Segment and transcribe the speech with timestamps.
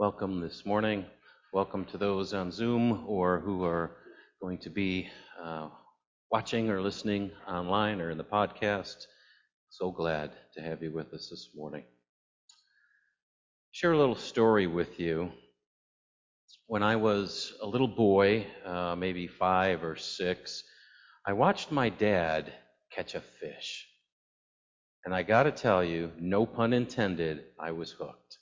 [0.00, 1.04] welcome this morning.
[1.52, 3.98] Welcome to those on Zoom or who are
[4.40, 5.68] going to be uh,
[6.32, 8.96] watching or listening online or in the podcast.
[9.68, 11.84] So glad to have you with us this morning.
[13.72, 15.32] Share a little story with you.
[16.66, 20.64] When I was a little boy, uh, maybe five or six,
[21.26, 22.50] I watched my dad
[22.90, 23.86] catch a fish.
[25.04, 28.38] And I got to tell you, no pun intended, I was hooked.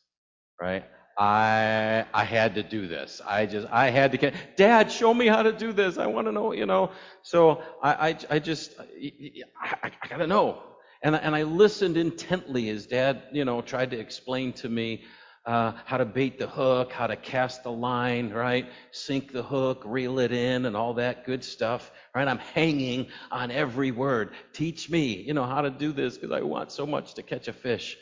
[0.61, 0.85] Right?
[1.19, 3.21] I I had to do this.
[3.27, 5.99] I just I had to get Dad, show me how to do this.
[5.99, 6.93] I want to know, you know.
[7.23, 10.63] So I I, I just I, I got to know.
[11.03, 15.05] And and I listened intently as Dad, you know, tried to explain to me
[15.47, 18.69] uh, how to bait the hook, how to cast the line, right?
[18.93, 22.29] Sink the hook, reel it in, and all that good stuff, right?
[22.29, 24.33] I'm hanging on every word.
[24.53, 27.49] Teach me, you know, how to do this because I want so much to catch
[27.49, 27.97] a fish.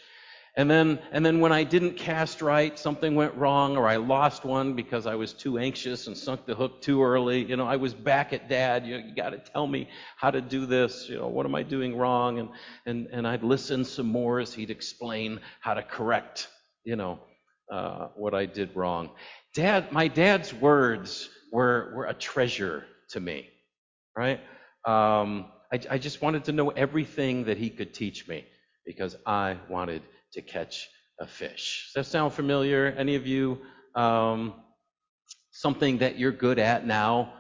[0.59, 4.43] And then, and then when I didn't cast right, something went wrong, or I lost
[4.43, 7.45] one because I was too anxious and sunk the hook too early.
[7.45, 8.87] You know, I was back at dad.
[8.87, 11.11] You, know, you got to tell me how to do this.
[11.11, 12.39] You know, what am I doing wrong?
[12.39, 12.49] And,
[12.87, 16.49] and, and I'd listen some more as he'd explain how to correct,
[16.85, 17.19] you know,
[17.71, 19.11] uh, what I did wrong.
[19.55, 23.51] Dad, my dad's words were, were a treasure to me,
[24.17, 24.41] right?
[24.87, 28.47] Um, I, I just wanted to know everything that he could teach me
[28.87, 30.01] because I wanted
[30.37, 30.89] to catch
[31.21, 31.91] a fish.
[31.95, 32.95] Does that sound familiar?
[32.97, 33.59] Any of you?
[33.97, 34.55] Um,
[35.53, 37.33] something that you're good at now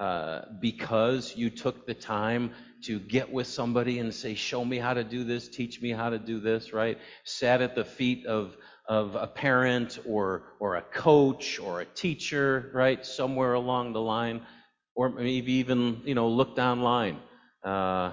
[0.00, 2.52] uh, because you took the time
[2.84, 6.10] to get with somebody and say, Show me how to do this, teach me how
[6.10, 6.98] to do this, right?
[7.24, 8.56] Sat at the feet of,
[8.88, 13.04] of a parent or, or a coach or a teacher, right?
[13.04, 14.42] Somewhere along the line.
[14.94, 17.18] Or maybe even, you know, looked online.
[17.64, 18.12] Uh,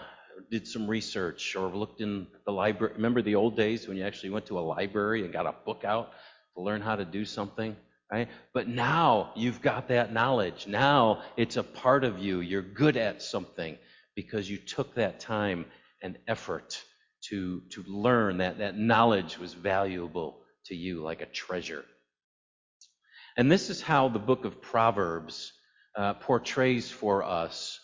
[0.49, 2.93] did some research or looked in the library.
[2.95, 5.83] Remember the old days when you actually went to a library and got a book
[5.83, 6.11] out
[6.55, 7.75] to learn how to do something?
[8.11, 8.29] Right?
[8.53, 10.67] But now you've got that knowledge.
[10.67, 12.39] Now it's a part of you.
[12.41, 13.77] You're good at something
[14.15, 15.65] because you took that time
[16.01, 16.81] and effort
[17.29, 21.83] to, to learn that that knowledge was valuable to you like a treasure.
[23.37, 25.51] And this is how the book of Proverbs
[25.95, 27.79] uh, portrays for us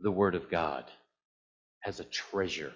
[0.00, 0.90] the Word of God
[1.86, 2.72] as a treasure,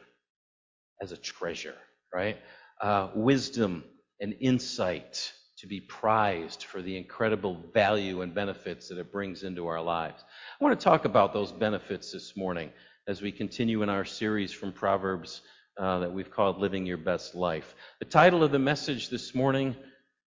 [1.00, 1.76] as a treasure,
[2.12, 2.38] right?
[2.80, 3.84] Uh, wisdom
[4.20, 9.66] and insight to be prized for the incredible value and benefits that it brings into
[9.66, 10.24] our lives.
[10.60, 12.70] I want to talk about those benefits this morning
[13.06, 15.42] as we continue in our series from Proverbs
[15.78, 17.74] uh, that we've called Living Your Best Life.
[17.98, 19.76] The title of the message this morning,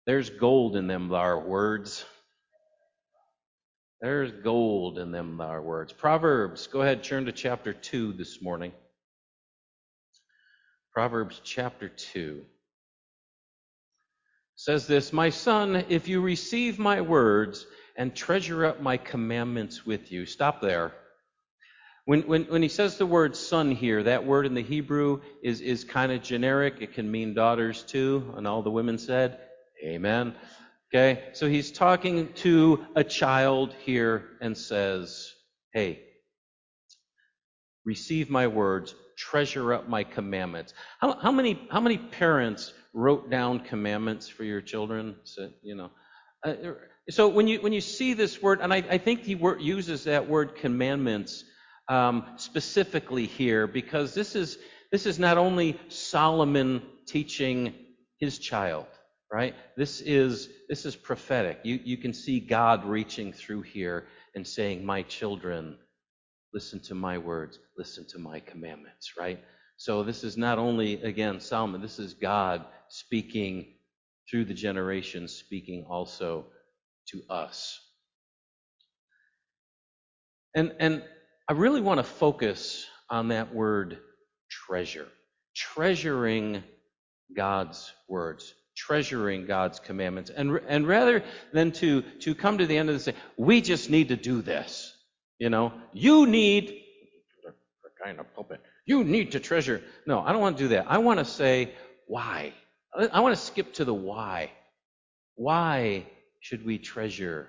[0.07, 2.05] There's Gold in Them Thar Words.
[4.01, 5.93] There's gold in them thar words.
[5.93, 8.73] Proverbs, go ahead, turn to chapter 2 this morning.
[10.93, 12.45] Proverbs chapter 2
[14.57, 17.67] says this My son, if you receive my words
[17.97, 20.27] and treasure up my commandments with you.
[20.27, 20.93] Stop there.
[22.07, 25.61] When, when, when he says the word son here, that word in the Hebrew is,
[25.61, 26.77] is kind of generic.
[26.81, 28.35] It can mean daughters too.
[28.37, 29.39] And all the women said,
[29.83, 30.35] Amen.
[30.95, 35.29] Okay, so he's talking to a child here and says,
[35.73, 36.05] Hey,
[37.85, 40.73] receive my words, treasure up my commandments.
[41.01, 45.17] How, how, many, how many parents wrote down commandments for your children?
[45.25, 45.91] So, you know,
[46.47, 46.55] uh,
[47.11, 50.05] so when you, when you see this word, and I, I think he word, uses
[50.05, 51.43] that word commandments
[51.89, 54.59] um, specifically here because this is,
[54.93, 57.75] this is not only Solomon teaching
[58.21, 58.87] his child,
[59.33, 59.55] right?
[59.77, 61.61] This is this is prophetic.
[61.65, 65.79] You you can see God reaching through here and saying, "My children,
[66.55, 69.43] listen to my words, listen to my commandments," right?
[69.77, 73.75] So this is not only again Solomon, this is God speaking
[74.31, 76.47] through the generations, speaking also
[77.09, 77.81] to us.
[80.55, 81.05] And and
[81.49, 83.99] I really want to focus on that word
[84.51, 85.09] treasure.
[85.55, 86.63] Treasuring
[87.37, 90.31] God's words treasuring God's commandments.
[90.31, 93.91] And, and rather than to, to come to the end of the say, we just
[93.91, 94.95] need to do this.
[95.39, 96.83] You know, you need,
[98.03, 99.83] kind of pulpit, you need to treasure.
[100.07, 100.87] No, I don't want to do that.
[100.89, 101.73] I want to say,
[102.07, 102.53] why?
[103.13, 104.51] I want to skip to the why.
[105.37, 106.07] Why
[106.41, 107.49] should we treasure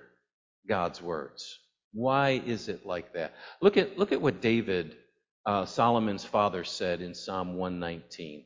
[0.68, 1.58] God's words?
[1.92, 3.34] Why is it like that?
[3.60, 4.96] Look at, look at what David,
[5.44, 8.44] uh, Solomon's father, said in Psalm 119.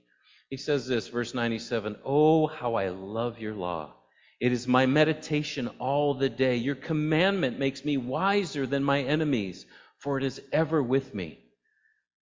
[0.50, 3.94] He says this, verse 97 Oh, how I love your law.
[4.40, 6.56] It is my meditation all the day.
[6.56, 9.64] Your commandment makes me wiser than my enemies,
[9.98, 11.38] for it is ever with me.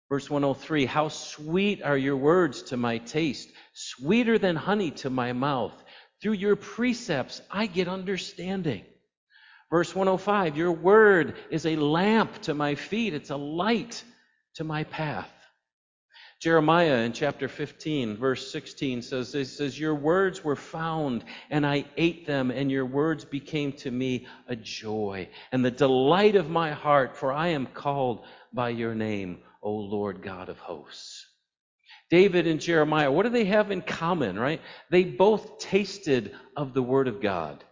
[0.09, 5.31] Verse 103 How sweet are your words to my taste, sweeter than honey to my
[5.31, 5.81] mouth.
[6.21, 8.83] Through your precepts, I get understanding.
[9.69, 14.03] Verse 105 Your word is a lamp to my feet, it's a light
[14.55, 15.31] to my path.
[16.39, 21.85] Jeremiah in chapter 15, verse 16 says, it says, Your words were found, and I
[21.97, 26.71] ate them, and your words became to me a joy and the delight of my
[26.71, 28.23] heart, for I am called
[28.53, 31.25] by your name, O Lord God of hosts.
[32.11, 34.61] David and Jeremiah, what do they have in common, right?
[34.91, 37.63] They both tasted of the Word of God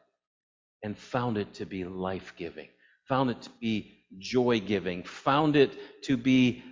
[0.82, 2.68] and found it to be life giving,
[3.08, 5.72] found it to be joy giving, found it
[6.04, 6.64] to be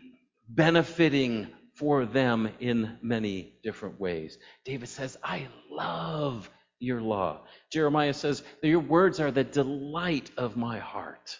[0.49, 1.47] benefiting
[1.83, 4.37] for them in many different ways.
[4.63, 6.49] David says, I love
[6.79, 7.41] your law.
[7.73, 11.37] Jeremiah says, Your words are the delight of my heart.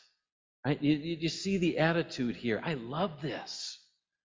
[0.66, 0.82] Right?
[0.84, 2.62] You, you see the attitude here.
[2.62, 3.80] I love this.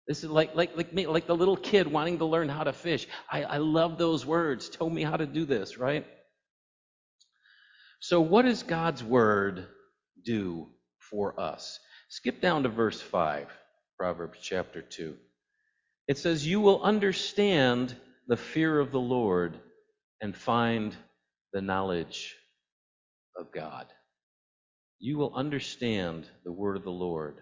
[0.08, 2.72] This is like, like, like me, like the little kid wanting to learn how to
[2.72, 3.06] fish.
[3.30, 4.68] I, I love those words.
[4.68, 6.04] Tell me how to do this, right?
[8.00, 9.68] So, what does God's word
[10.24, 10.66] do
[10.98, 11.78] for us?
[12.08, 13.46] Skip down to verse 5,
[13.96, 15.14] Proverbs chapter 2.
[16.08, 17.94] It says, You will understand
[18.26, 19.58] the fear of the Lord
[20.20, 20.96] and find
[21.52, 22.36] the knowledge
[23.36, 23.86] of God.
[24.98, 27.36] You will understand the word of the Lord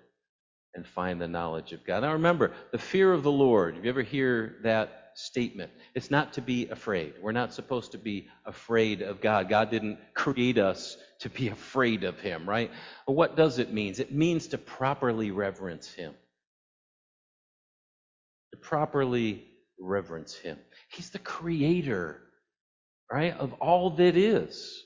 [0.75, 2.03] and find the knowledge of God.
[2.03, 6.35] Now remember, the fear of the Lord, if you ever hear that statement, it's not
[6.35, 7.15] to be afraid.
[7.23, 9.49] We're not supposed to be afraid of God.
[9.49, 12.71] God didn't create us to be afraid of Him, right?
[13.07, 13.95] what does it mean?
[13.99, 16.15] It means to properly reverence Him
[18.57, 19.45] to properly
[19.79, 20.59] reverence him.
[20.91, 22.21] He's the creator,
[23.13, 24.83] right, of all that is.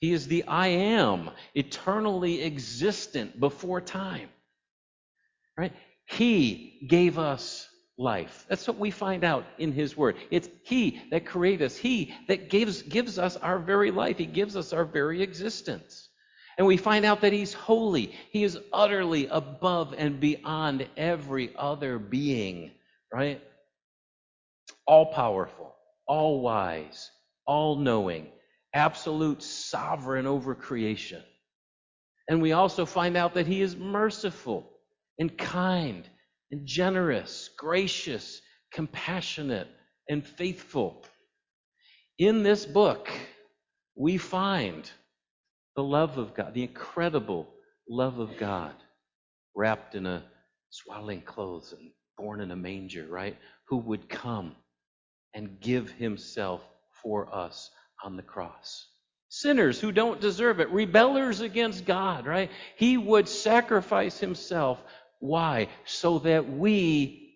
[0.00, 4.28] He is the I am, eternally existent before time.
[5.56, 5.72] Right?
[6.06, 7.68] He gave us
[7.98, 8.46] life.
[8.48, 10.16] That's what we find out in his word.
[10.30, 11.76] It's he that created us.
[11.76, 14.18] He that gives gives us our very life.
[14.18, 16.08] He gives us our very existence.
[16.58, 18.14] And we find out that he's holy.
[18.30, 22.72] He is utterly above and beyond every other being
[23.12, 23.40] right?
[24.86, 25.74] All powerful,
[26.06, 27.10] all wise,
[27.46, 28.28] all knowing,
[28.74, 31.22] absolute sovereign over creation.
[32.28, 34.70] And we also find out that he is merciful
[35.18, 36.08] and kind
[36.50, 38.40] and generous, gracious,
[38.72, 39.68] compassionate,
[40.08, 41.04] and faithful.
[42.18, 43.10] In this book,
[43.96, 44.90] we find
[45.76, 47.48] the love of God, the incredible
[47.88, 48.74] love of God,
[49.56, 50.24] wrapped in a
[50.70, 51.90] swaddling clothes and
[52.22, 53.36] born in a manger, right?
[53.66, 54.54] Who would come
[55.34, 56.62] and give himself
[57.02, 57.70] for us
[58.04, 58.86] on the cross.
[59.28, 62.50] Sinners who don't deserve it, rebellers against God, right?
[62.76, 64.78] He would sacrifice himself.
[65.20, 65.68] Why?
[65.84, 67.34] So that we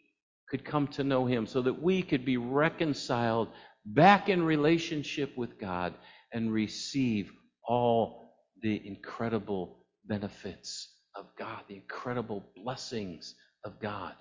[0.48, 3.48] could come to know him, so that we could be reconciled
[3.84, 5.94] back in relationship with God
[6.32, 7.32] and receive
[7.66, 13.34] all the incredible benefits of God, the incredible blessings
[13.64, 14.14] of God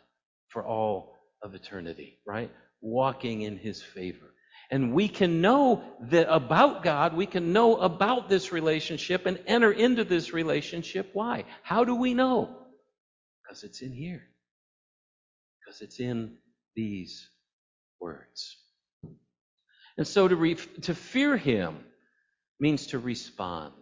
[0.50, 2.52] for all of eternity, right?
[2.82, 4.32] Walking in his favor.
[4.72, 9.72] And we can know that about God, we can know about this relationship and enter
[9.72, 11.12] into this relationship.
[11.14, 11.46] Why?
[11.62, 12.58] How do we know?
[13.44, 14.24] Because it's in here.
[15.60, 16.38] Because it's in
[16.76, 17.30] these
[18.00, 18.58] words.
[19.98, 21.78] And so to, re- to fear him
[22.60, 23.74] means to respond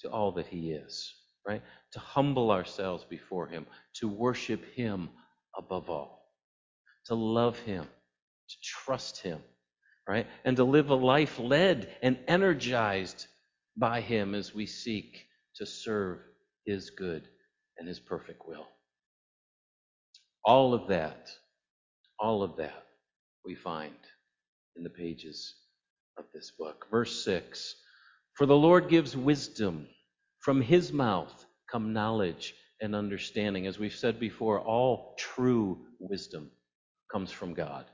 [0.00, 1.14] to all that he is,
[1.46, 1.62] right?
[1.92, 5.08] To humble ourselves before him, to worship him
[5.56, 6.32] above all,
[7.06, 9.40] to love Him, to trust Him,
[10.08, 10.26] right?
[10.44, 13.26] And to live a life led and energized
[13.76, 16.18] by Him as we seek to serve
[16.64, 17.28] His good
[17.78, 18.66] and His perfect will.
[20.44, 21.30] All of that,
[22.18, 22.84] all of that
[23.44, 23.94] we find
[24.76, 25.54] in the pages
[26.18, 26.86] of this book.
[26.90, 27.74] Verse 6
[28.34, 29.88] For the Lord gives wisdom,
[30.40, 33.66] from His mouth come knowledge and understanding.
[33.66, 36.50] As we've said before, all true wisdom
[37.12, 37.86] comes from God,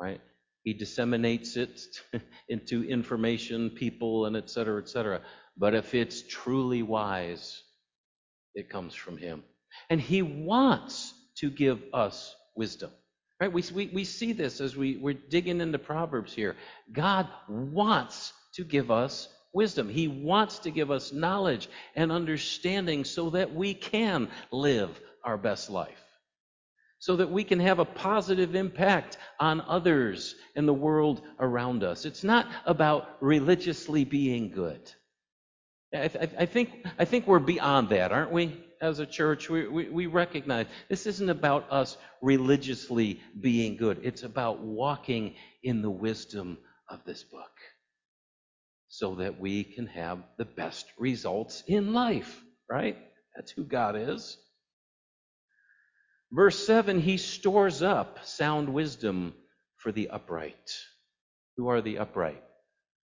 [0.00, 0.20] right?
[0.64, 1.80] He disseminates it
[2.48, 5.22] into information, people, and et cetera, et cetera.
[5.56, 7.62] But if it's truly wise,
[8.54, 9.44] it comes from Him.
[9.90, 12.90] And He wants to give us wisdom.
[13.40, 13.52] Right?
[13.52, 16.56] We, we, we see this as we, we're digging into Proverbs here.
[16.92, 19.88] God wants to give us wisdom.
[19.88, 25.70] He wants to give us knowledge and understanding so that we can live our best
[25.70, 26.02] life,
[26.98, 32.04] so that we can have a positive impact on others in the world around us.
[32.04, 34.92] It's not about religiously being good.
[35.94, 38.64] I, th- I think, I think we're beyond that, aren't we?
[38.80, 43.98] As a church, we, we, we recognize this isn't about us religiously being good.
[44.04, 47.50] It's about walking in the wisdom of this book
[48.88, 52.96] so that we can have the best results in life, right?
[53.36, 54.38] That's who God is.
[56.32, 59.34] Verse 7 He stores up sound wisdom
[59.76, 60.76] for the upright.
[61.56, 62.42] Who are the upright?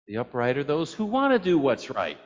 [0.06, 2.18] The upright are those who want to do what's right,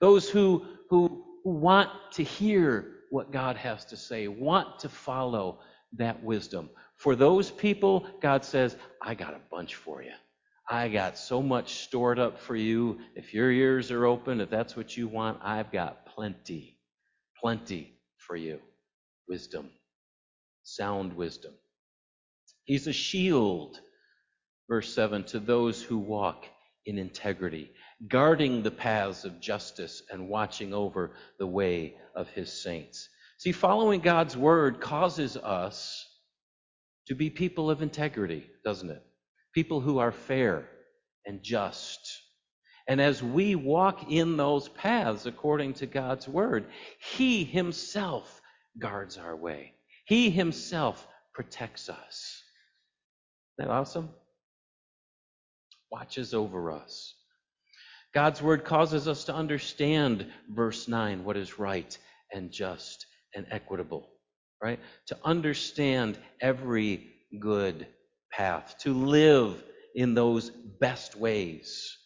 [0.00, 5.60] those who, who, who want to hear what God has to say, want to follow
[5.96, 6.70] that wisdom.
[6.96, 10.12] For those people, God says, I got a bunch for you.
[10.68, 12.98] I got so much stored up for you.
[13.14, 16.78] If your ears are open, if that's what you want, I've got plenty,
[17.40, 18.60] plenty for you.
[19.28, 19.70] Wisdom,
[20.64, 21.52] sound wisdom.
[22.64, 23.80] He's a shield,
[24.68, 26.46] verse 7, to those who walk
[26.84, 27.70] in integrity,
[28.08, 33.08] guarding the paths of justice and watching over the way of his saints.
[33.38, 36.04] See, following God's word causes us
[37.06, 39.02] to be people of integrity, doesn't it?
[39.56, 40.68] People who are fair
[41.24, 42.20] and just.
[42.86, 46.66] And as we walk in those paths according to God's word,
[47.14, 48.42] He Himself
[48.78, 49.72] guards our way.
[50.04, 52.42] He Himself protects us.
[53.58, 54.10] Isn't that awesome?
[55.90, 57.14] Watches over us.
[58.12, 61.96] God's word causes us to understand, verse 9, what is right
[62.30, 64.06] and just and equitable,
[64.62, 64.80] right?
[65.06, 67.08] To understand every
[67.40, 67.86] good
[68.32, 69.62] path, to live
[69.94, 71.96] in those best ways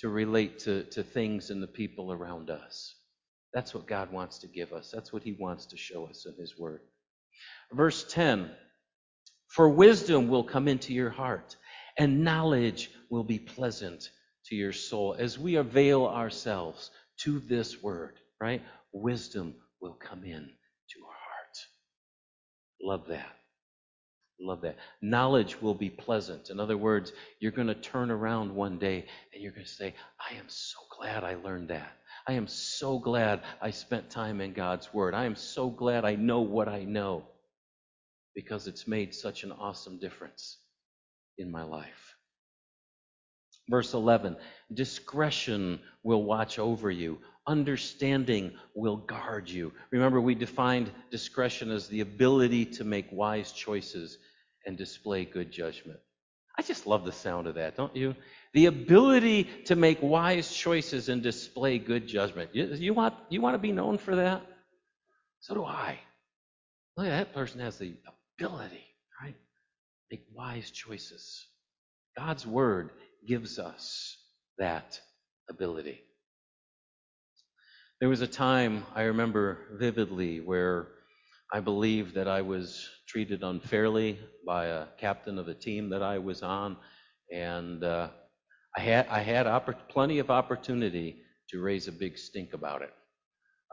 [0.00, 2.94] to relate to, to things and the people around us.
[3.52, 4.90] That's what God wants to give us.
[4.92, 6.80] That's what He wants to show us in His Word.
[7.72, 8.50] Verse 10
[9.48, 11.56] For wisdom will come into your heart,
[11.98, 14.10] and knowledge will be pleasant
[14.46, 15.16] to your soul.
[15.18, 16.90] As we avail ourselves
[17.22, 18.62] to this Word, right?
[18.92, 21.58] Wisdom will come in to our heart.
[22.82, 23.39] Love that.
[24.40, 24.76] Love that.
[25.02, 26.50] Knowledge will be pleasant.
[26.50, 29.94] In other words, you're going to turn around one day and you're going to say,
[30.18, 31.92] I am so glad I learned that.
[32.26, 35.14] I am so glad I spent time in God's Word.
[35.14, 37.24] I am so glad I know what I know
[38.34, 40.58] because it's made such an awesome difference
[41.38, 42.14] in my life.
[43.68, 44.36] Verse 11
[44.72, 49.72] Discretion will watch over you, understanding will guard you.
[49.90, 54.18] Remember, we defined discretion as the ability to make wise choices
[54.66, 55.98] and display good judgment.
[56.58, 58.14] I just love the sound of that, don't you?
[58.52, 62.50] The ability to make wise choices and display good judgment.
[62.52, 64.42] You, you, want, you want to be known for that?
[65.40, 65.98] So do I.
[66.96, 67.94] Look at that person has the
[68.38, 68.84] ability,
[69.22, 69.36] right?
[70.10, 71.46] Make wise choices.
[72.16, 72.90] God's word
[73.26, 74.18] gives us
[74.58, 75.00] that
[75.48, 76.02] ability.
[78.00, 80.88] There was a time I remember vividly where
[81.52, 86.18] I believe that I was treated unfairly by a captain of a team that I
[86.18, 86.76] was on,
[87.32, 88.08] and uh,
[88.76, 92.92] I had I had oppor- plenty of opportunity to raise a big stink about it.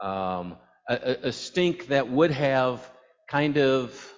[0.04, 0.56] Um,
[0.88, 2.88] a, a, stink that would have
[3.28, 4.12] kind of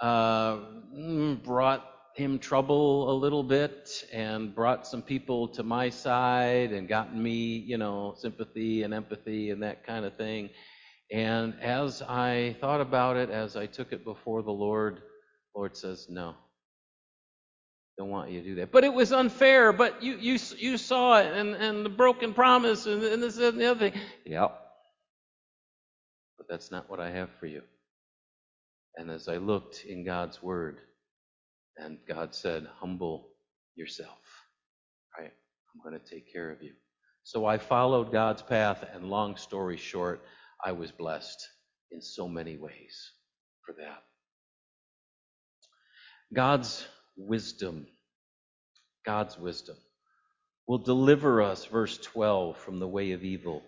[0.00, 0.56] uh,
[0.96, 6.88] mm, brought him trouble a little bit and brought some people to my side and
[6.88, 10.50] gotten me, you know, sympathy and empathy and that kind of thing.
[11.12, 15.02] And as I thought about it, as I took it before the Lord,
[15.54, 16.34] Lord says, no.
[17.98, 18.72] Don't want you to do that.
[18.72, 22.86] But it was unfair, but you you you saw it and, and the broken promise
[22.86, 24.00] and, and this and the other thing.
[24.24, 24.48] Yeah.
[26.38, 27.60] But that's not what I have for you.
[28.96, 30.78] And as I looked in God's word,
[31.76, 33.28] and God said, Humble
[33.74, 34.18] yourself.
[35.18, 35.32] Right?
[35.74, 36.72] I'm going to take care of you.
[37.24, 40.24] So I followed God's path, and long story short,
[40.64, 41.48] I was blessed
[41.90, 43.12] in so many ways
[43.64, 44.02] for that.
[46.32, 47.86] God's wisdom,
[49.04, 49.76] God's wisdom
[50.66, 53.62] will deliver us, verse 12, from the way of evil,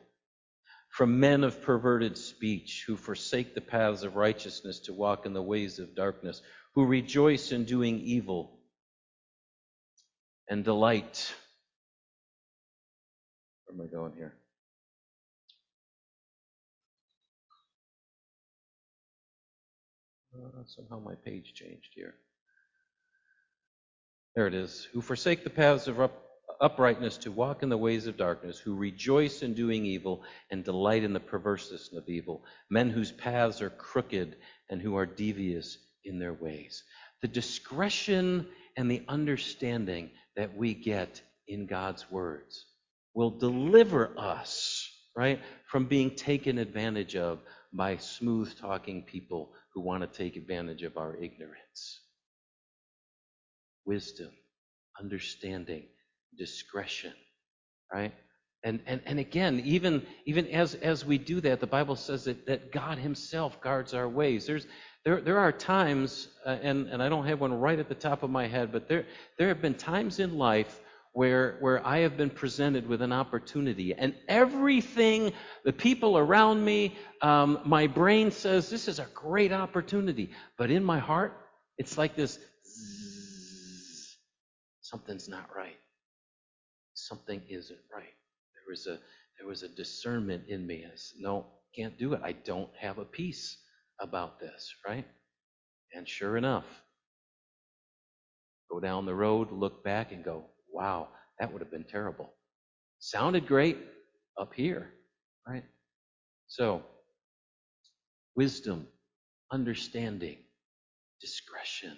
[0.90, 5.42] from men of perverted speech who forsake the paths of righteousness to walk in the
[5.42, 6.40] ways of darkness,
[6.74, 8.58] who rejoice in doing evil
[10.48, 11.34] and delight.
[13.66, 14.34] Where am I going here?
[20.36, 22.14] Uh, somehow my page changed here.
[24.34, 24.88] There it is.
[24.92, 26.24] Who forsake the paths of up,
[26.60, 31.04] uprightness to walk in the ways of darkness, who rejoice in doing evil and delight
[31.04, 32.44] in the perverseness of evil.
[32.68, 34.36] Men whose paths are crooked
[34.70, 36.82] and who are devious in their ways.
[37.22, 42.66] The discretion and the understanding that we get in God's words
[43.14, 47.38] will deliver us, right, from being taken advantage of
[47.74, 52.00] by smooth talking people who want to take advantage of our ignorance.
[53.84, 54.30] Wisdom,
[55.00, 55.84] understanding,
[56.38, 57.12] discretion
[57.94, 58.12] right?
[58.64, 62.46] And, and, and again, even, even as, as we do that, the Bible says that,
[62.46, 64.46] that God Himself guards our ways.
[64.46, 64.66] There's,
[65.04, 68.22] there, there are times, uh, and, and I don't have one right at the top
[68.22, 69.04] of my head, but there,
[69.38, 70.80] there have been times in life
[71.14, 75.32] where, where I have been presented with an opportunity, and everything,
[75.64, 80.30] the people around me, um, my brain says, This is a great opportunity.
[80.58, 81.32] But in my heart,
[81.78, 84.16] it's like this zzz,
[84.82, 85.78] something's not right.
[86.94, 88.04] Something isn't right.
[88.54, 88.98] There was a
[89.38, 90.84] there was a discernment in me.
[90.94, 92.20] Said, no, can't do it.
[92.24, 93.58] I don't have a peace
[94.00, 95.06] about this, right?
[95.92, 96.64] And sure enough,
[98.70, 100.44] go down the road, look back, and go,
[100.74, 102.34] wow, that would have been terrible.
[102.98, 103.78] Sounded great
[104.38, 104.90] up here,
[105.46, 105.64] right?
[106.48, 106.82] So,
[108.36, 108.86] wisdom,
[109.50, 110.38] understanding,
[111.20, 111.96] discretion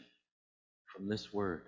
[0.85, 1.63] from this word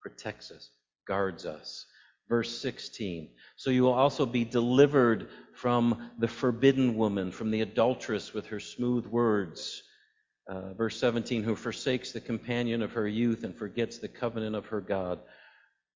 [0.00, 0.70] protects us,
[1.06, 1.86] guards us.
[2.28, 3.28] Verse 16.
[3.56, 8.60] So you will also be delivered from the forbidden woman, from the adulteress with her
[8.60, 9.82] smooth words.
[10.48, 14.66] Uh, verse 17, who forsakes the companion of her youth and forgets the covenant of
[14.66, 15.20] her God.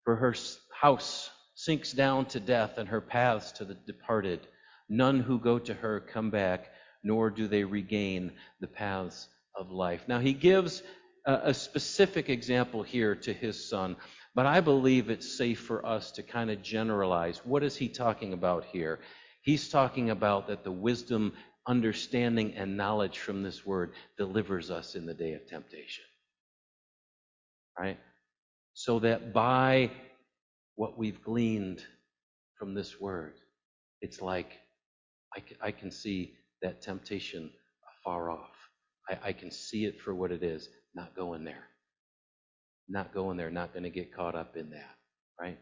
[0.07, 0.35] For her
[0.73, 4.47] house sinks down to death and her paths to the departed.
[4.89, 6.71] None who go to her come back,
[7.03, 10.05] nor do they regain the paths of life.
[10.07, 10.85] Now he gives
[11.27, 13.97] a, a specific example here to his son.
[14.33, 17.39] But I believe it's safe for us to kind of generalize.
[17.45, 19.01] What is he talking about here?
[19.43, 21.33] He's talking about that the wisdom,
[21.67, 26.05] understanding, and knowledge from this word delivers us in the day of temptation.
[27.77, 27.99] Right?
[28.79, 29.91] So that by
[30.77, 31.83] what we've gleaned
[32.59, 33.35] from this word,
[34.03, 34.61] it's like
[35.63, 37.51] I, can see that temptation
[38.05, 38.57] far off.
[39.09, 41.65] I, I can see it for what it is, not going there
[42.89, 44.95] not going there, not going to get caught up in that,
[45.41, 45.59] right?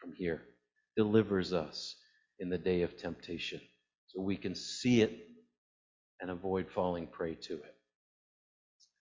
[0.00, 0.42] From here,
[0.96, 1.96] delivers us
[2.38, 3.60] in the day of temptation
[4.06, 5.28] so we can see it
[6.20, 7.74] and avoid falling prey to it.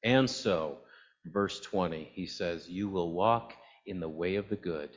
[0.04, 0.80] And so,
[1.26, 3.54] verse 20, he says, You will walk
[3.86, 4.90] in the way of the good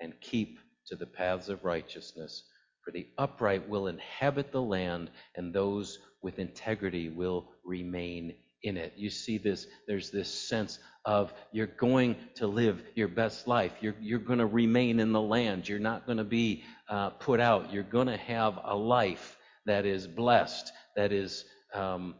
[0.00, 2.44] and keep to the paths of righteousness,
[2.84, 8.92] for the upright will inhabit the land, and those with integrity will remain in it.
[8.96, 13.72] You see this, there's this sense of you're going to live your best life.
[13.80, 15.68] You're, you're going to remain in the land.
[15.68, 17.72] You're not going to be uh, put out.
[17.72, 21.44] You're going to have a life that is blessed, that is
[21.74, 22.14] um,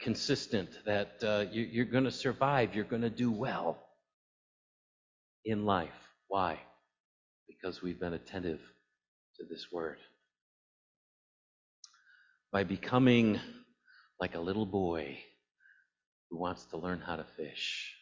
[0.00, 2.74] consistent, that uh, you, you're going to survive.
[2.74, 3.78] You're going to do well
[5.44, 5.90] in life.
[6.28, 6.58] Why?
[7.46, 8.60] Because we've been attentive
[9.36, 9.98] to this word.
[12.52, 13.40] By becoming
[14.20, 15.18] like a little boy
[16.30, 17.94] who wants to learn how to fish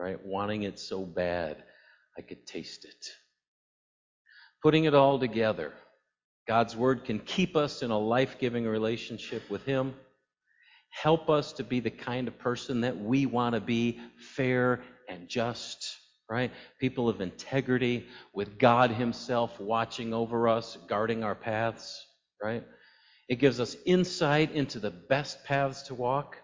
[0.00, 0.18] right?
[0.24, 1.62] Wanting it so bad,
[2.16, 3.10] I could taste it.
[4.62, 5.74] Putting it all together,
[6.48, 9.94] God's Word can keep us in a life giving relationship with Him,
[10.90, 15.28] help us to be the kind of person that we want to be fair and
[15.28, 15.98] just,
[16.28, 16.52] right?
[16.78, 22.06] People of integrity, with God Himself watching over us, guarding our paths,
[22.42, 22.64] right?
[23.28, 26.36] It gives us insight into the best paths to walk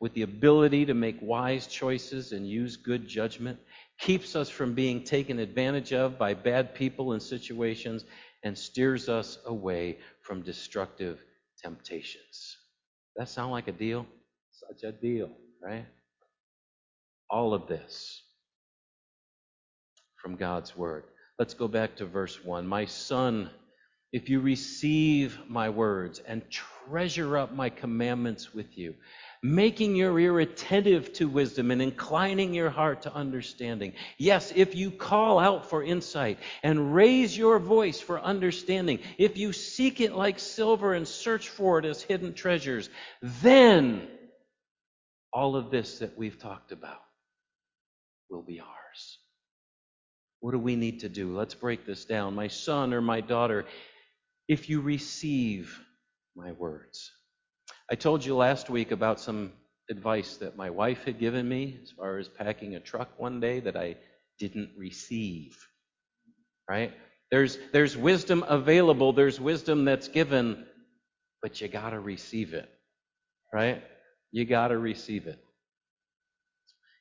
[0.00, 3.58] with the ability to make wise choices and use good judgment,
[3.98, 8.04] keeps us from being taken advantage of by bad people and situations,
[8.44, 11.24] and steers us away from destructive
[11.62, 12.55] temptations.
[13.16, 14.06] That sound like a deal?
[14.52, 15.30] Such a deal,
[15.62, 15.86] right?
[17.30, 18.22] All of this
[20.22, 21.04] from God's word.
[21.38, 22.66] Let's go back to verse 1.
[22.66, 23.50] My son,
[24.12, 28.94] if you receive my words and treasure up my commandments with you,
[29.54, 33.92] making your ear attentive to wisdom and inclining your heart to understanding.
[34.18, 39.52] Yes, if you call out for insight and raise your voice for understanding, if you
[39.52, 42.90] seek it like silver and search for it as hidden treasures,
[43.22, 44.08] then
[45.32, 47.02] all of this that we've talked about
[48.28, 49.18] will be ours.
[50.40, 51.36] What do we need to do?
[51.36, 52.34] Let's break this down.
[52.34, 53.66] My son or my daughter,
[54.48, 55.80] if you receive
[56.34, 57.10] my words,
[57.90, 59.52] I told you last week about some
[59.88, 63.60] advice that my wife had given me as far as packing a truck one day
[63.60, 63.96] that I
[64.38, 65.56] didn't receive.
[66.68, 66.92] Right?
[67.30, 70.66] There's, there's wisdom available, there's wisdom that's given,
[71.42, 72.68] but you got to receive it.
[73.52, 73.82] Right?
[74.32, 75.38] You got to receive it.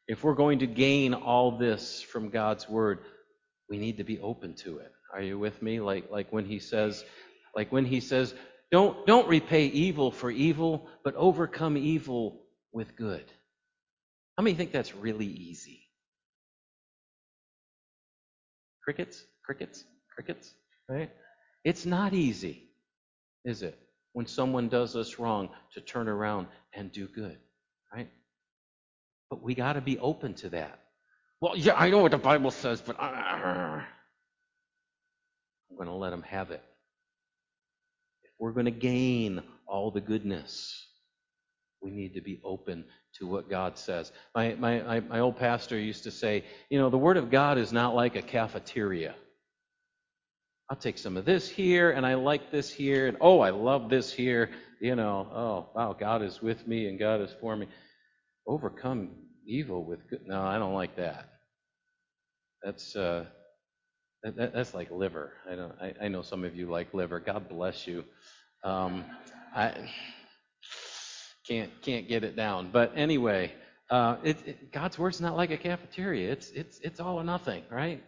[0.08, 3.00] If we're going to gain all this from God's word,
[3.70, 4.92] we need to be open to it.
[5.14, 5.80] Are you with me?
[5.80, 7.04] Like like when he says
[7.56, 8.36] like when he says
[8.72, 13.24] don't, don't repay evil for evil, but overcome evil with good.
[14.38, 15.82] How many think that's really easy?
[18.84, 19.24] Crickets?
[19.44, 19.84] Crickets?
[20.14, 20.54] Crickets,
[20.90, 21.10] right?
[21.64, 22.70] It's not easy,
[23.44, 23.78] is it?
[24.14, 27.38] When someone does us wrong to turn around and do good,
[27.94, 28.10] right?
[29.30, 30.80] But we got to be open to that.
[31.42, 33.84] Well, yeah, I know what the Bible says, but I'm
[35.76, 36.64] going to let them have it.
[38.40, 40.88] We're going to gain all the goodness,
[41.82, 42.86] we need to be open
[43.20, 44.12] to what God says.
[44.36, 47.72] My, my, my old pastor used to say, you know, the Word of God is
[47.72, 49.16] not like a cafeteria.
[50.70, 53.90] I'll take some of this here, and I like this here, and oh, I love
[53.90, 54.50] this here.
[54.82, 57.68] You know, oh, wow, God is with me and God is for me.
[58.48, 59.12] Overcome
[59.46, 60.22] evil with good.
[60.28, 61.30] No, I don't like that.
[62.64, 63.26] That's uh,
[64.24, 65.34] that, that's like liver.
[65.50, 65.74] I don't.
[65.82, 67.20] I, I know some of you like liver.
[67.20, 68.04] God bless you.
[68.66, 69.06] Um,
[69.56, 69.74] I
[71.48, 72.72] can't can't get it down.
[72.72, 73.54] But anyway,
[73.92, 76.32] uh, it, it, God's word's not like a cafeteria.
[76.32, 78.04] It's it's it's all or nothing, right?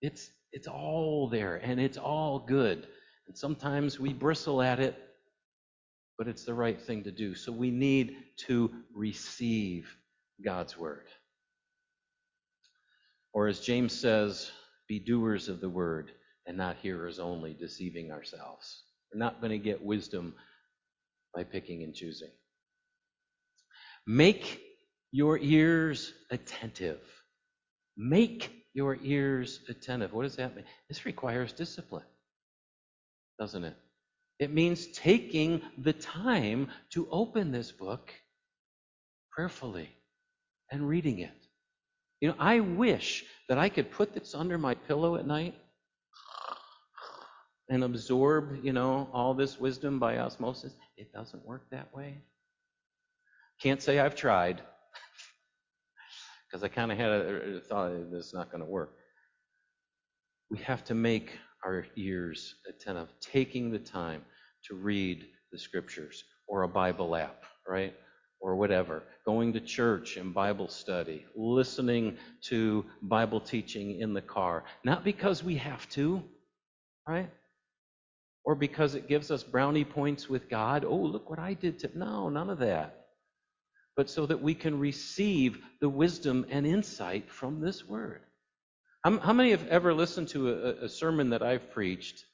[0.00, 2.86] It's it's all there and it's all good.
[3.26, 4.96] And sometimes we bristle at it,
[6.16, 7.34] but it's the right thing to do.
[7.34, 9.88] So we need to receive
[10.44, 11.08] God's word.
[13.32, 14.52] Or as James says,
[14.88, 16.12] be doers of the word
[16.46, 18.84] and not hearers only, deceiving ourselves.
[19.12, 20.34] We're not going to get wisdom
[21.34, 22.30] by picking and choosing.
[24.06, 24.60] Make
[25.12, 27.00] your ears attentive.
[27.96, 30.12] Make your ears attentive.
[30.12, 30.64] What does that mean?
[30.88, 32.04] This requires discipline,
[33.38, 33.76] doesn't it?
[34.38, 38.12] It means taking the time to open this book
[39.30, 39.88] prayerfully
[40.70, 41.32] and reading it.
[42.20, 45.54] You know, I wish that I could put this under my pillow at night
[47.68, 50.74] and absorb, you know, all this wisdom by osmosis.
[50.96, 52.18] It doesn't work that way.
[53.60, 54.60] Can't say I've tried
[56.50, 58.92] because I kind of had a, thought this is not going to work.
[60.50, 61.32] We have to make
[61.64, 64.24] our ears attentive, taking the time
[64.68, 67.94] to read the scriptures or a Bible app, right?
[68.40, 74.64] Or whatever, going to church and Bible study, listening to Bible teaching in the car,
[74.84, 76.22] not because we have to,
[77.08, 77.30] right?
[78.46, 80.86] Or because it gives us brownie points with God.
[80.86, 81.90] Oh, look what I did to.
[81.98, 83.06] No, none of that
[83.96, 88.20] but so that we can receive the wisdom and insight from this word.
[89.04, 92.24] How, many have ever listened to a, a, sermon that I've preached,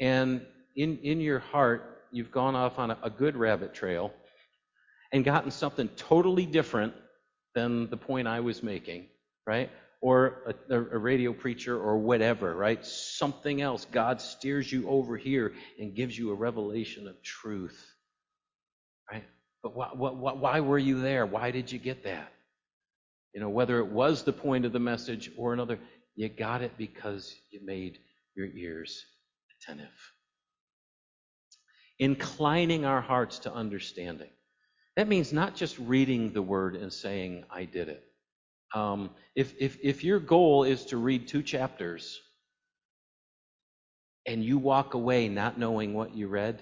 [0.00, 0.40] and
[0.76, 4.14] in, in your heart, you've gone off on a, a good rabbit trail
[5.12, 6.94] and gotten something totally different
[7.54, 9.08] than the point I was making,
[9.46, 9.68] right?
[10.06, 12.86] Or a, a, radio preacher or whatever, right?
[12.86, 13.86] Something else.
[13.90, 17.84] God steers you over here and gives you a revelation of truth,
[19.10, 19.24] right?
[19.64, 21.26] But why, why, why were you there?
[21.26, 22.32] Why did you get that?
[23.34, 25.80] You know, whether it was the point of the message or another,
[26.14, 27.98] you got it because you made
[28.36, 29.04] your ears
[29.60, 30.12] attentive.
[31.98, 34.30] Inclining our hearts to understanding.
[34.94, 38.05] That means not just reading the word and saying, I did it.
[38.74, 42.20] Um, if, if, if your goal is to read two chapters
[44.26, 46.60] and you walk away not knowing what you read,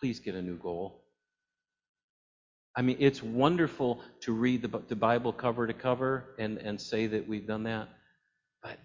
[0.00, 1.04] please get a new goal.
[2.74, 7.06] I mean, it's wonderful to read the, the Bible cover to cover and, and say
[7.06, 7.88] that we've done that,
[8.62, 8.78] but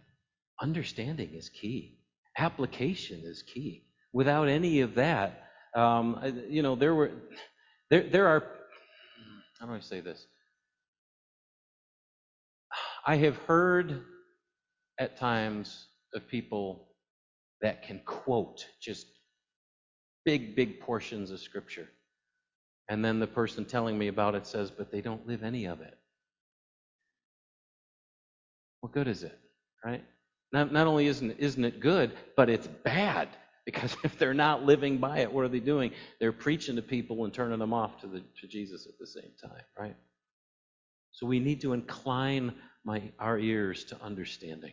[0.62, 2.00] understanding is key.
[2.38, 3.86] Application is key.
[4.12, 5.44] Without any of that,
[5.76, 7.12] um, you know, there were,
[7.90, 8.44] there, there are,
[9.60, 10.26] how do I say this?
[13.08, 14.04] I have heard
[15.00, 16.90] at times of people
[17.62, 19.08] that can quote just
[20.26, 21.88] big, big portions of Scripture.
[22.90, 25.80] And then the person telling me about it says, but they don't live any of
[25.80, 25.98] it.
[28.82, 29.40] What good is it?
[29.86, 30.04] Right?
[30.52, 33.30] Not, not only isn't, isn't it good, but it's bad.
[33.68, 35.92] Because if they're not living by it, what are they doing?
[36.22, 39.32] They're preaching to people and turning them off to, the, to Jesus at the same
[39.42, 39.98] time, right?
[41.12, 42.54] So we need to incline
[42.88, 44.72] my, our ears to understanding.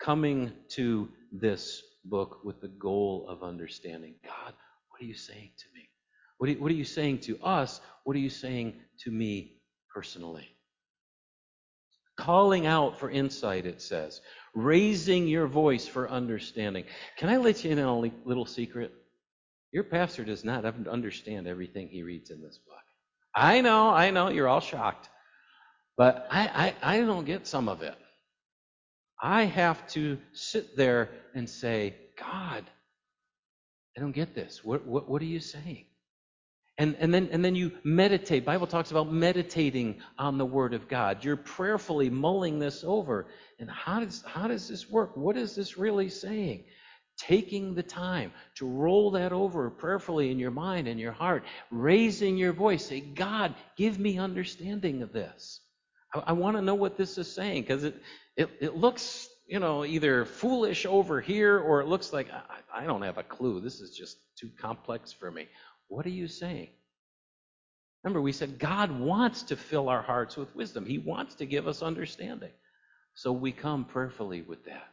[0.00, 4.14] Coming to this book with the goal of understanding.
[4.24, 4.54] God,
[4.88, 5.90] what are you saying to me?
[6.38, 7.82] What are, you, what are you saying to us?
[8.04, 9.58] What are you saying to me
[9.94, 10.48] personally?
[12.16, 14.22] Calling out for insight, it says.
[14.54, 16.84] Raising your voice for understanding.
[17.18, 18.94] Can I let you in on a little secret?
[19.70, 22.76] Your pastor does not understand everything he reads in this book.
[23.34, 25.10] I know, I know, you're all shocked.
[25.98, 27.96] But I, I, I don't get some of it.
[29.20, 32.64] I have to sit there and say, God,
[33.96, 34.64] I don't get this.
[34.64, 35.86] What, what, what are you saying?
[36.78, 38.44] And, and, then, and then you meditate.
[38.44, 41.24] Bible talks about meditating on the Word of God.
[41.24, 43.26] You're prayerfully mulling this over.
[43.58, 45.16] And how does, how does this work?
[45.16, 46.62] What is this really saying?
[47.18, 52.36] Taking the time to roll that over prayerfully in your mind and your heart, raising
[52.36, 55.58] your voice, say, God, give me understanding of this.
[56.14, 58.02] I, I want to know what this is saying because it,
[58.36, 62.86] it, it looks, you know, either foolish over here or it looks like I, I
[62.86, 63.60] don't have a clue.
[63.60, 65.48] This is just too complex for me.
[65.88, 66.68] What are you saying?
[68.04, 70.86] Remember, we said God wants to fill our hearts with wisdom.
[70.86, 72.52] He wants to give us understanding.
[73.14, 74.88] So we come prayerfully with that.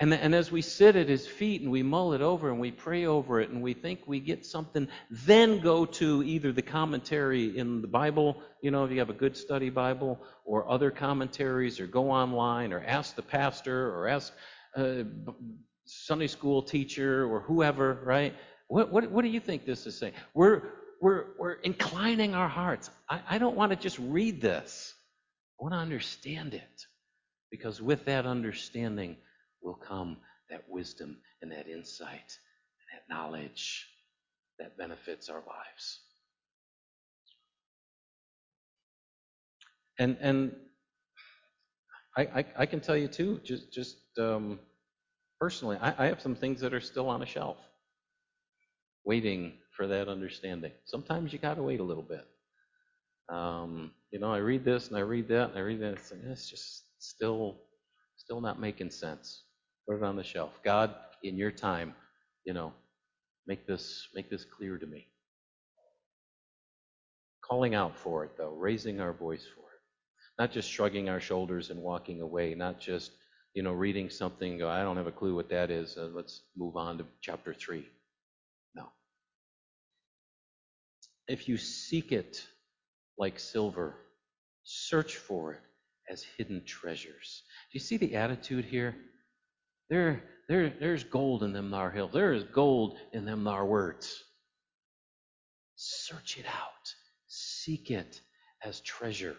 [0.00, 2.70] And, and as we sit at his feet and we mull it over and we
[2.70, 7.58] pray over it and we think we get something, then go to either the commentary
[7.58, 11.78] in the Bible, you know, if you have a good study Bible, or other commentaries,
[11.78, 14.32] or go online, or ask the pastor, or ask
[14.78, 15.04] uh, a
[15.84, 18.34] Sunday school teacher, or whoever, right?
[18.68, 20.14] What, what, what do you think this is saying?
[20.32, 20.62] We're,
[21.02, 22.88] we're, we're inclining our hearts.
[23.10, 24.94] I, I don't want to just read this,
[25.60, 26.86] I want to understand it.
[27.50, 29.16] Because with that understanding
[29.62, 30.18] will come
[30.50, 32.38] that wisdom and that insight
[32.78, 33.88] and that knowledge
[34.58, 36.00] that benefits our lives.
[39.98, 40.56] And and
[42.16, 44.60] I, I, I can tell you too, just just um,
[45.40, 47.58] personally, I, I have some things that are still on a shelf,
[49.04, 50.72] waiting for that understanding.
[50.84, 52.26] Sometimes you got to wait a little bit.
[53.28, 55.98] Um, you know, I read this and I read that and I read that.
[56.10, 57.56] Like, it's just still,
[58.16, 59.44] still not making sense.
[59.88, 60.60] Put it on the shelf.
[60.64, 61.94] God, in your time,
[62.44, 62.72] you know,
[63.46, 65.06] make this make this clear to me.
[67.42, 69.80] Calling out for it though, raising our voice for it.
[70.38, 73.12] Not just shrugging our shoulders and walking away, not just,
[73.54, 75.96] you know, reading something, go, I don't have a clue what that is.
[75.98, 77.84] Uh, let's move on to chapter 3.
[78.74, 78.84] No.
[81.28, 82.46] If you seek it
[83.18, 83.96] like silver,
[84.64, 85.60] search for it
[86.08, 87.42] as hidden treasures.
[87.70, 88.96] Do you see the attitude here?
[89.90, 92.12] There, there, there's gold in them thar hills.
[92.12, 94.22] There is gold in them thar words.
[95.74, 96.94] Search it out.
[97.26, 98.20] Seek it
[98.64, 99.36] as treasure.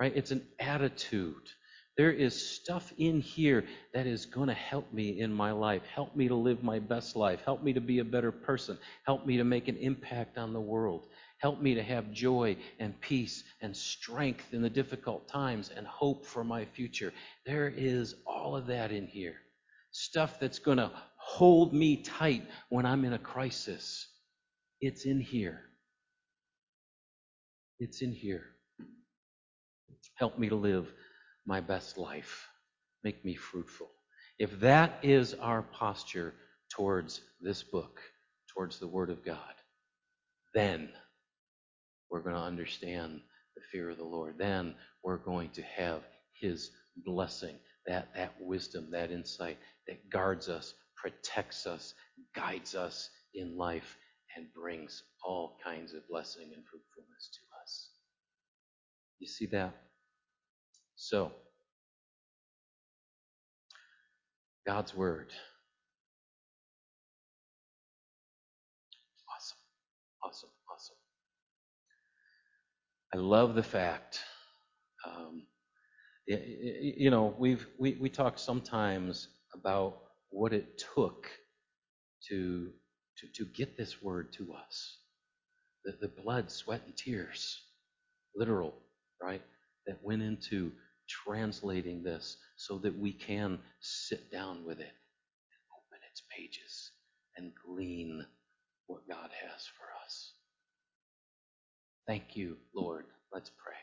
[0.00, 0.12] Right?
[0.16, 1.50] It's an attitude.
[1.98, 6.16] There is stuff in here that is going to help me in my life, help
[6.16, 9.36] me to live my best life, help me to be a better person, help me
[9.36, 13.76] to make an impact on the world, help me to have joy and peace and
[13.76, 17.12] strength in the difficult times and hope for my future.
[17.44, 19.36] There is all of that in here.
[19.92, 24.06] Stuff that's going to hold me tight when I'm in a crisis.
[24.80, 25.60] It's in here.
[27.78, 28.44] It's in here.
[30.16, 30.92] Help me to live
[31.46, 32.46] my best life.
[33.02, 33.90] Make me fruitful.
[34.38, 36.34] If that is our posture
[36.70, 38.00] towards this book,
[38.48, 39.54] towards the Word of God,
[40.54, 40.90] then
[42.10, 43.20] we're going to understand
[43.54, 44.36] the fear of the Lord.
[44.38, 47.56] Then we're going to have His blessing,
[47.90, 51.94] that, that wisdom, that insight that guards us, protects us,
[52.36, 53.98] guides us in life,
[54.36, 57.90] and brings all kinds of blessing and fruitfulness to us.
[59.20, 59.74] You see that?
[60.96, 61.32] So,
[64.66, 65.32] God's Word.
[69.36, 69.58] Awesome.
[70.24, 70.50] Awesome.
[70.72, 70.96] Awesome.
[73.14, 74.20] I love the fact,
[75.06, 75.44] um,
[76.26, 79.98] you know, we've, we, we talk sometimes about
[80.30, 81.28] what it took
[82.28, 82.70] to,
[83.18, 84.98] to, to get this word to us.
[85.84, 87.60] The, the blood, sweat, and tears,
[88.36, 88.74] literal,
[89.22, 89.42] right,
[89.86, 90.72] that went into
[91.08, 96.92] translating this so that we can sit down with it and open its pages
[97.36, 98.24] and glean
[98.86, 100.32] what God has for us.
[102.06, 103.06] Thank you, Lord.
[103.32, 103.76] Let's pray.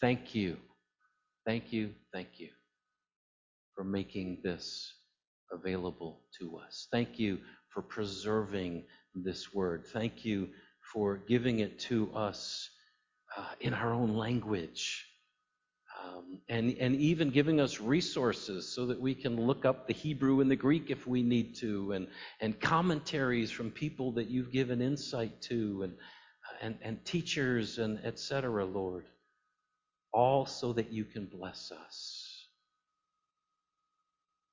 [0.00, 0.56] Thank you.
[1.46, 1.94] Thank you.
[2.12, 2.48] Thank you
[3.74, 4.92] for making this
[5.52, 6.86] available to us.
[6.92, 7.38] Thank you
[7.70, 9.86] for preserving this word.
[9.92, 10.48] Thank you
[10.92, 12.68] for giving it to us
[13.36, 15.06] uh, in our own language.
[16.02, 20.40] Um, and, and even giving us resources so that we can look up the Hebrew
[20.40, 22.06] and the Greek if we need to, and,
[22.40, 25.94] and commentaries from people that you've given insight to, and,
[26.62, 29.04] and, and teachers, and etc., Lord.
[30.12, 32.46] All so that you can bless us.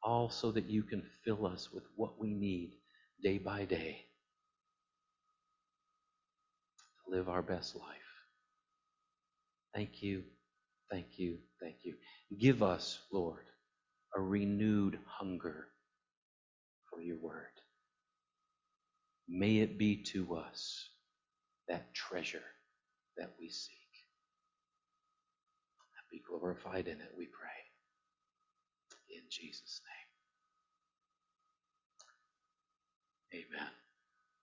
[0.04, 2.74] All so that you can fill us with what we need
[3.24, 4.06] day by day
[7.06, 7.86] to live our best life.
[9.76, 10.24] Thank you,
[10.92, 11.96] thank you, thank you.
[12.40, 13.46] Give us, Lord,
[14.16, 15.68] a renewed hunger
[16.90, 17.48] for your word.
[19.30, 20.90] May it be to us
[21.68, 22.44] that treasure
[23.18, 23.77] that we seek.
[26.12, 27.62] Be glorified in it, we pray.
[29.18, 29.82] In Jesus'
[33.34, 33.46] name.
[33.46, 33.87] Amen.